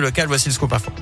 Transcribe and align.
local. 0.00 0.26
Voici 0.26 0.48
le 0.48 0.54
scoop 0.54 0.72
info. 0.72 0.92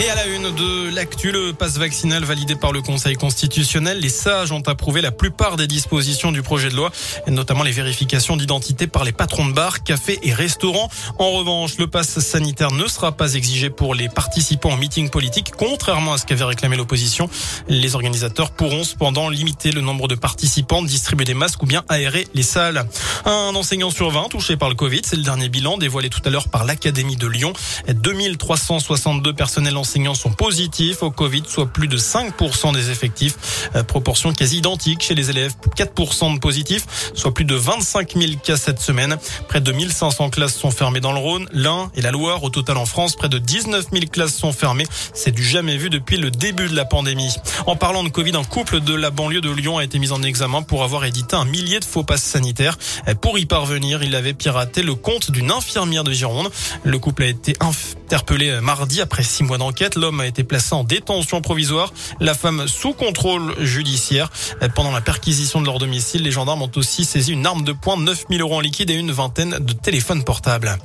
Et 0.00 0.10
à 0.10 0.16
la 0.16 0.26
une 0.26 0.50
de 0.50 0.92
l'actu, 0.92 1.30
le 1.30 1.52
passe 1.52 1.78
vaccinal 1.78 2.24
validé 2.24 2.56
par 2.56 2.72
le 2.72 2.82
Conseil 2.82 3.14
constitutionnel, 3.14 4.00
les 4.00 4.08
sages 4.08 4.50
ont 4.50 4.62
approuvé 4.66 5.00
la 5.00 5.12
plupart 5.12 5.56
des 5.56 5.68
dispositions 5.68 6.32
du 6.32 6.42
projet 6.42 6.68
de 6.68 6.74
loi, 6.74 6.90
notamment 7.28 7.62
les 7.62 7.70
vérifications 7.70 8.36
d'identité 8.36 8.88
par 8.88 9.04
les 9.04 9.12
patrons 9.12 9.46
de 9.46 9.52
bars, 9.52 9.84
cafés 9.84 10.18
et 10.24 10.32
restaurants. 10.32 10.90
En 11.20 11.30
revanche, 11.30 11.78
le 11.78 11.86
passe 11.86 12.18
sanitaire 12.18 12.72
ne 12.72 12.88
sera 12.88 13.12
pas 13.12 13.34
exigé 13.34 13.70
pour 13.70 13.94
les 13.94 14.08
participants 14.08 14.72
au 14.72 14.76
meeting 14.76 15.10
politique, 15.10 15.52
contrairement 15.56 16.14
à 16.14 16.18
ce 16.18 16.26
qu'avait 16.26 16.44
réclamé 16.44 16.76
l'opposition. 16.76 17.30
Les 17.68 17.94
organisateurs 17.94 18.50
pourront 18.50 18.82
cependant 18.82 19.28
limiter 19.28 19.70
le 19.70 19.80
nombre 19.80 20.08
de 20.08 20.16
participants, 20.16 20.82
distribuer 20.82 21.24
des 21.24 21.34
masques 21.34 21.62
ou 21.62 21.66
bien 21.66 21.84
aérer 21.88 22.26
les 22.34 22.42
salles. 22.42 22.84
Un 23.26 23.54
enseignant 23.54 23.90
sur 23.90 24.10
20 24.10 24.28
touché 24.28 24.56
par 24.56 24.70
le 24.70 24.74
Covid, 24.74 25.02
c'est 25.04 25.16
le 25.16 25.22
dernier 25.22 25.48
bilan 25.48 25.78
dévoilé 25.78 26.10
tout 26.10 26.22
à 26.24 26.30
l'heure 26.30 26.48
par 26.48 26.64
l'Académie 26.64 27.16
de 27.16 27.28
Lyon. 27.28 27.52
2362 27.86 29.32
personnels 29.32 29.83
enseignants 29.84 30.14
sont 30.14 30.32
positifs 30.32 31.02
au 31.02 31.10
Covid, 31.10 31.42
soit 31.46 31.66
plus 31.66 31.88
de 31.88 31.98
5% 31.98 32.72
des 32.72 32.88
effectifs. 32.90 33.68
Euh, 33.76 33.82
proportion 33.82 34.32
quasi 34.32 34.56
identique 34.56 35.02
chez 35.02 35.14
les 35.14 35.28
élèves, 35.28 35.52
4% 35.76 36.34
de 36.34 36.38
positifs, 36.38 36.86
soit 37.12 37.34
plus 37.34 37.44
de 37.44 37.54
25 37.54 38.14
000 38.16 38.32
cas 38.42 38.56
cette 38.56 38.80
semaine. 38.80 39.18
Près 39.46 39.60
de 39.60 39.70
1500 39.70 40.30
classes 40.30 40.56
sont 40.56 40.70
fermées 40.70 41.00
dans 41.00 41.12
le 41.12 41.18
Rhône, 41.18 41.46
l'Ain 41.52 41.90
et 41.94 42.00
la 42.00 42.12
Loire. 42.12 42.42
Au 42.44 42.48
total 42.48 42.78
en 42.78 42.86
France, 42.86 43.14
près 43.14 43.28
de 43.28 43.36
19 43.36 43.88
000 43.92 44.06
classes 44.10 44.34
sont 44.34 44.52
fermées. 44.52 44.86
C'est 45.12 45.32
du 45.32 45.44
jamais 45.44 45.76
vu 45.76 45.90
depuis 45.90 46.16
le 46.16 46.30
début 46.30 46.68
de 46.68 46.74
la 46.74 46.86
pandémie. 46.86 47.34
En 47.66 47.76
parlant 47.76 48.04
de 48.04 48.08
Covid, 48.08 48.36
un 48.36 48.44
couple 48.44 48.80
de 48.80 48.94
la 48.94 49.10
banlieue 49.10 49.42
de 49.42 49.50
Lyon 49.50 49.76
a 49.76 49.84
été 49.84 49.98
mis 49.98 50.12
en 50.12 50.22
examen 50.22 50.62
pour 50.62 50.82
avoir 50.82 51.04
édité 51.04 51.36
un 51.36 51.44
millier 51.44 51.78
de 51.78 51.84
faux 51.84 52.04
passes 52.04 52.22
sanitaires. 52.22 52.78
Euh, 53.06 53.14
pour 53.14 53.38
y 53.38 53.44
parvenir, 53.44 54.02
il 54.02 54.16
avait 54.16 54.32
piraté 54.32 54.82
le 54.82 54.94
compte 54.94 55.30
d'une 55.30 55.50
infirmière 55.50 56.04
de 56.04 56.12
Gironde. 56.12 56.50
Le 56.84 56.98
couple 56.98 57.24
a 57.24 57.26
été 57.26 57.54
interpellé 57.60 58.48
euh, 58.48 58.62
mardi 58.62 59.02
après 59.02 59.22
six 59.22 59.42
mois 59.42 59.58
d'enquête 59.58 59.73
L'homme 59.96 60.20
a 60.20 60.26
été 60.26 60.44
placé 60.44 60.74
en 60.74 60.84
détention 60.84 61.40
provisoire. 61.40 61.92
La 62.20 62.34
femme 62.34 62.66
sous 62.68 62.92
contrôle 62.92 63.54
judiciaire. 63.64 64.30
Pendant 64.74 64.92
la 64.92 65.00
perquisition 65.00 65.60
de 65.60 65.66
leur 65.66 65.78
domicile, 65.78 66.22
les 66.22 66.30
gendarmes 66.30 66.62
ont 66.62 66.70
aussi 66.76 67.04
saisi 67.04 67.32
une 67.32 67.46
arme 67.46 67.64
de 67.64 67.72
poing, 67.72 67.98
9000 67.98 68.40
euros 68.40 68.56
en 68.56 68.60
liquide 68.60 68.90
et 68.90 68.94
une 68.94 69.12
vingtaine 69.12 69.58
de 69.60 69.72
téléphones 69.72 70.24
portables. 70.24 70.78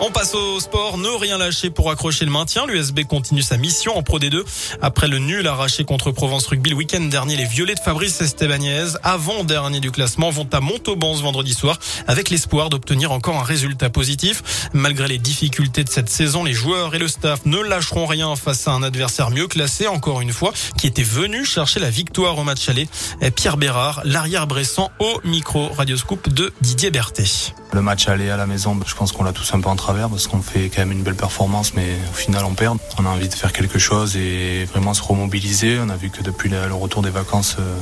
On 0.00 0.12
passe 0.12 0.34
au 0.34 0.60
sport. 0.60 0.96
Ne 0.96 1.08
rien 1.08 1.38
lâcher 1.38 1.70
pour 1.70 1.90
accrocher 1.90 2.24
le 2.24 2.30
maintien. 2.30 2.66
L'USB 2.66 3.00
continue 3.02 3.42
sa 3.42 3.56
mission 3.56 3.98
en 3.98 4.02
Pro 4.04 4.20
D2. 4.20 4.44
Après 4.80 5.08
le 5.08 5.18
nul 5.18 5.46
arraché 5.48 5.84
contre 5.84 6.12
Provence 6.12 6.46
Rugby 6.46 6.70
le 6.70 6.76
week-end 6.76 7.00
dernier, 7.00 7.36
les 7.36 7.46
violets 7.46 7.74
de 7.74 7.80
Fabrice 7.80 8.20
Estebanez, 8.20 8.92
avant-dernier 9.02 9.80
du 9.80 9.90
classement, 9.90 10.30
vont 10.30 10.48
à 10.52 10.60
Montauban 10.60 11.16
ce 11.16 11.22
vendredi 11.22 11.52
soir 11.52 11.80
avec 12.06 12.30
l'espoir 12.30 12.68
d'obtenir 12.68 13.10
encore 13.10 13.40
un 13.40 13.42
résultat 13.42 13.90
positif. 13.90 14.70
Malgré 14.72 15.08
les 15.08 15.18
difficultés 15.18 15.82
de 15.82 15.88
cette 15.88 16.10
saison, 16.10 16.44
les 16.44 16.54
joueurs 16.54 16.94
et 16.94 16.98
le 16.98 17.08
staff 17.08 17.44
ne 17.44 17.58
lâcheront 17.58 18.06
rien 18.06 18.36
face 18.36 18.68
à 18.68 18.72
un 18.72 18.84
adversaire 18.84 19.30
mieux 19.30 19.48
classé, 19.48 19.88
encore 19.88 20.20
une 20.20 20.32
fois, 20.32 20.52
qui 20.78 20.86
était 20.86 21.02
venu 21.02 21.44
chercher 21.44 21.80
la 21.80 21.90
victoire 21.90 22.38
au 22.38 22.44
match 22.44 22.68
aller. 22.68 22.88
Pierre 23.34 23.56
Bérard, 23.56 24.02
l'arrière-bressant 24.04 24.92
au 25.00 25.20
micro 25.24 25.68
radioscope 25.76 26.28
de 26.28 26.52
Didier 26.60 26.92
Berthet. 26.92 27.52
Le 27.72 27.82
match 27.82 28.08
aller 28.08 28.30
à 28.30 28.36
la 28.36 28.46
maison, 28.46 28.78
je 28.86 28.94
pense 28.94 29.12
qu'on 29.12 29.24
l'a 29.24 29.32
tous 29.32 29.52
un 29.54 29.60
peu 29.60 29.68
en 29.68 29.76
travers 29.76 30.08
parce 30.08 30.26
qu'on 30.26 30.40
fait 30.40 30.70
quand 30.70 30.80
même 30.80 30.92
une 30.92 31.02
belle 31.02 31.14
performance, 31.14 31.74
mais 31.74 31.96
au 32.10 32.14
final 32.14 32.44
on 32.44 32.54
perd. 32.54 32.78
On 32.98 33.04
a 33.04 33.08
envie 33.08 33.28
de 33.28 33.34
faire 33.34 33.52
quelque 33.52 33.78
chose 33.78 34.16
et 34.16 34.64
vraiment 34.64 34.94
se 34.94 35.02
remobiliser. 35.02 35.78
On 35.82 35.90
a 35.90 35.96
vu 35.96 36.08
que 36.08 36.22
depuis 36.22 36.48
le 36.48 36.72
retour 36.72 37.02
des 37.02 37.10
vacances, 37.10 37.56
euh, 37.58 37.76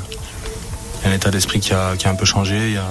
il 1.01 1.07
y 1.07 1.09
a 1.09 1.13
un 1.13 1.17
état 1.17 1.31
d'esprit 1.31 1.61
qui 1.61 1.73
a, 1.73 1.93
un 2.05 2.15
peu 2.15 2.25
changé. 2.25 2.57
Il 2.69 2.75
y 2.75 2.79
a, 2.79 2.85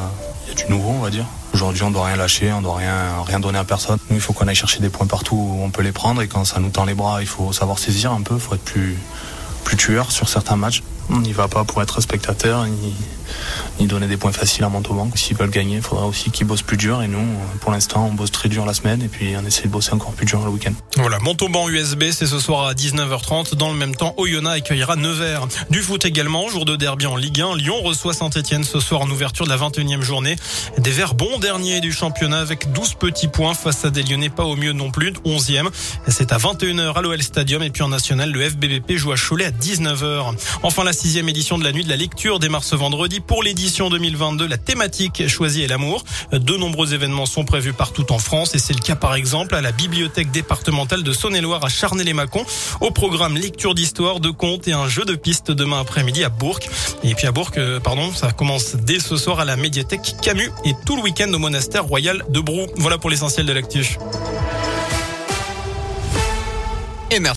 du 0.56 0.72
nouveau, 0.72 0.92
on 0.92 1.00
va 1.00 1.10
dire. 1.10 1.26
Aujourd'hui, 1.54 1.84
on 1.84 1.92
doit 1.92 2.06
rien 2.06 2.16
lâcher, 2.16 2.54
on 2.54 2.62
doit 2.62 2.78
rien, 2.78 3.40
donner 3.40 3.60
à 3.60 3.66
personne. 3.66 3.98
Nous, 4.10 4.16
il 4.16 4.22
faut 4.22 4.32
qu'on 4.32 4.48
aille 4.48 4.56
chercher 4.56 4.80
des 4.80 4.90
points 4.90 5.08
partout 5.08 5.36
où 5.36 5.64
on 5.64 5.70
peut 5.70 5.82
les 5.82 5.92
prendre 5.92 6.22
et 6.22 6.28
quand 6.28 6.46
ça 6.46 6.60
nous 6.60 6.70
tend 6.70 6.86
les 6.86 6.94
bras, 6.94 7.22
il 7.22 7.28
faut 7.28 7.52
savoir 7.52 7.78
saisir 7.78 8.14
un 8.14 8.22
peu, 8.22 8.36
il 8.36 8.40
faut 8.40 8.56
être 8.56 8.64
plus 8.64 9.78
tueur 9.78 10.12
sur 10.12 10.30
certains 10.30 10.56
matchs. 10.56 10.82
On 11.10 11.20
n'y 11.20 11.34
va 11.34 11.48
pas 11.48 11.64
pour 11.64 11.82
être 11.82 12.02
spectateur, 12.02 12.66
ni, 12.66 13.88
donner 13.88 14.08
des 14.08 14.18
points 14.18 14.32
faciles 14.32 14.64
à 14.64 14.70
Montauban. 14.70 15.10
S'ils 15.16 15.38
veulent 15.38 15.52
gagner, 15.52 15.76
il 15.78 15.82
faudra 15.82 16.08
aussi 16.08 16.32
qu'ils 16.32 16.48
bossent 16.48 16.64
plus 16.64 16.78
dur. 16.78 17.04
Et 17.04 17.08
nous, 17.08 17.24
pour 17.62 17.72
l'instant, 17.72 18.08
on 18.12 18.14
bosse 18.14 18.32
très 18.32 18.50
dur 18.50 18.66
la 18.66 18.74
semaine 18.74 19.02
et 19.04 19.08
puis 19.08 19.36
on 19.40 19.46
essaie 19.46 19.64
de 19.64 19.68
bosser 19.68 19.94
encore 19.94 20.12
plus 20.14 20.26
dur 20.26 20.44
le 20.44 20.50
week-end. 20.50 20.74
Voilà, 20.98 21.20
Montauban 21.20 21.70
USB, 21.70 22.06
c'est 22.12 22.26
ce 22.26 22.40
soir 22.40 22.68
à 22.68 22.74
19h30. 22.74 23.56
Dans 23.56 23.72
le 23.72 23.78
même 23.78 23.96
temps, 23.96 24.16
Oyonnax 24.18 24.58
accueillera 24.58 24.96
Nevers. 24.96 25.48
Du 25.70 25.82
foot 25.82 26.06
également, 26.06 26.50
jour 26.50 26.66
de 26.66 26.76
derby 26.76 27.06
en 27.06 27.16
Ligue 27.16 27.42
1. 27.42 27.56
Lyon 27.58 27.82
reçoit 27.82 28.14
Saint-Etienne 28.14 28.64
ce 28.64 28.80
soir 28.80 29.02
en 29.02 29.10
ouverture 29.10 29.46
de 29.46 29.52
la 29.52 29.58
21e 29.58 30.02
journée. 30.02 30.36
Des 30.80 30.92
Verts 30.92 31.14
bons 31.14 31.38
derniers 31.40 31.82
du 31.82 31.92
championnat 31.92 32.40
avec 32.40 32.72
12 32.72 32.96
petits 32.96 33.28
points 33.28 33.54
face 33.54 33.86
à 33.86 33.90
des 33.92 34.04
Lyonnais 34.04 34.30
pas 34.30 34.46
au 34.46 34.56
mieux 34.56 34.74
non 34.74 34.90
plus, 34.90 35.14
11e. 35.26 35.70
C'est 36.08 36.32
à 36.32 36.38
21h 36.38 36.94
à 36.94 37.02
l'OL 37.02 37.22
Stadium 37.22 37.62
et 37.62 37.70
puis 37.70 37.84
en 37.84 37.90
national, 37.90 38.32
le 38.32 38.50
FBBP 38.50 38.94
joue 38.94 39.12
à 39.12 39.16
Cholet 39.16 39.46
à 39.46 39.52
19h. 39.52 40.34
Enfin, 40.64 40.84
la 40.84 40.94
sixième 40.96 41.30
édition 41.30 41.60
de 41.60 41.64
la 41.64 41.72
nuit 41.72 41.84
de 41.84 41.90
la 41.90 41.98
lecture 41.98 42.40
démarre 42.40 42.64
ce 42.64 42.76
vendredi 42.76 43.20
pour 43.20 43.44
l'édition 43.44 43.90
2022. 43.90 44.48
La 44.48 44.58
thématique 44.58 45.28
choisie 45.28 45.62
est 45.62 45.68
l'amour. 45.68 46.04
De 46.32 46.58
nombreux 46.58 46.94
événements 46.96 47.26
sont 47.26 47.46
prévus 47.46 47.74
partout 47.74 48.12
en 48.12 48.18
France 48.18 48.56
et 48.56 48.60
c'est 48.60 48.74
le 48.74 48.80
cas 48.80 48.96
par 48.96 49.14
exemple 49.14 49.54
à 49.56 49.62
la 49.62 49.72
bibliothèque 49.72 50.32
départementale 50.32 51.04
de 51.04 51.12
Saône-et-Loire 51.12 51.64
à 51.64 51.70
Charnay-les-Mâcons. 51.70 52.46
Au 52.82 52.92
programme 52.92 53.36
lecture 53.36 53.76
d'histoire, 53.76 54.20
de 54.20 54.30
contes 54.30 54.68
et 54.68 54.74
un 54.74 54.88
jeu 54.88 55.06
de 55.06 55.16
pistes 55.16 55.52
demain 55.52 55.82
après-midi 55.82 56.24
à 56.24 56.30
Bourg. 56.30 56.60
Et 57.04 57.14
puis 57.14 57.28
à 57.28 57.32
Bourg, 57.32 57.52
euh, 57.58 57.80
pardon, 57.80 58.12
ça 58.14 58.32
commence 58.32 58.76
dès 58.76 59.00
ce 59.00 59.18
soir 59.18 59.40
à 59.42 59.46
la 59.46 59.58
médiathèque 59.58 60.16
Camus 60.22 60.52
et 60.64 60.74
tout 60.86 60.96
le 60.96 61.02
week-end 61.04 61.32
au 61.34 61.40
monastère 61.40 61.84
royal 61.84 62.24
de 62.30 62.40
Brou. 62.40 62.68
Voilà 62.78 62.98
pour 62.98 63.10
l'essentiel 63.10 63.46
de 63.46 63.54
l'actu. 63.54 63.98